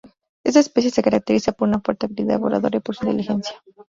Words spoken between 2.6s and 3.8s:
y por su inteligencia.